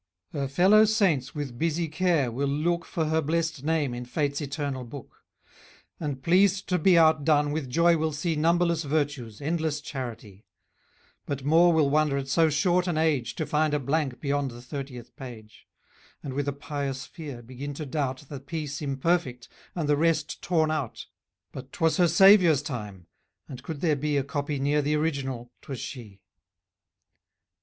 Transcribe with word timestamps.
}Her 0.33 0.47
fellow 0.47 0.85
saints 0.85 1.35
with 1.35 1.59
busy 1.59 1.87
care 1.87 2.31
will 2.31 2.47
look 2.49 2.85
For 2.85 3.05
her 3.05 3.21
blest 3.21 3.63
name 3.63 3.93
in 3.93 4.03
fate's 4.05 4.41
eternal 4.41 4.83
book; 4.83 5.23
And, 5.99 6.23
pleased 6.23 6.67
to 6.69 6.79
be 6.79 6.97
outdone, 6.97 7.51
with 7.51 7.69
joy 7.69 7.97
will 7.97 8.11
see 8.11 8.35
Numberless 8.35 8.81
virtues, 8.81 9.41
endless 9.43 9.79
charity: 9.79 10.43
But 11.27 11.43
more 11.45 11.71
will 11.71 11.87
wonder 11.87 12.17
at 12.17 12.27
so 12.29 12.49
short 12.49 12.87
an 12.87 12.97
age, 12.97 13.35
To 13.35 13.45
find 13.45 13.75
a 13.75 13.79
blank 13.79 14.19
beyond 14.19 14.49
the 14.49 14.59
thirtieth 14.63 15.15
page; 15.15 15.67
And 16.23 16.33
with 16.33 16.47
a 16.47 16.51
pious 16.51 17.05
fear 17.05 17.43
begin 17.43 17.75
to 17.75 17.85
doubt 17.85 18.23
The 18.27 18.39
piece 18.39 18.81
imperfect, 18.81 19.49
and 19.75 19.87
the 19.87 19.97
rest 19.97 20.41
torn 20.41 20.71
out. 20.71 21.05
But 21.51 21.71
'twas 21.73 21.97
her 21.97 22.07
Saviour's 22.07 22.63
time; 22.63 23.05
and, 23.47 23.61
could 23.61 23.81
there 23.81 23.95
be 23.95 24.17
A 24.17 24.23
copy 24.23 24.57
near 24.59 24.81
the 24.81 24.95
original, 24.95 25.51
'twas 25.61 25.79
she. 25.79 26.21